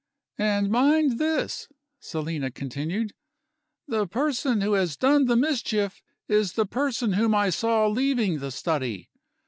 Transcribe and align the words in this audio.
"And 0.39 0.71
mind 0.71 1.19
this," 1.19 1.67
Selina 1.99 2.49
continued, 2.49 3.13
"the 3.87 4.07
person 4.07 4.61
who 4.61 4.73
has 4.73 4.97
done 4.97 5.25
the 5.25 5.35
mischief 5.35 6.01
is 6.27 6.53
the 6.53 6.65
person 6.65 7.13
whom 7.13 7.35
I 7.35 7.51
saw 7.51 7.85
leaving 7.85 8.39
the 8.39 8.49
study. 8.49 9.11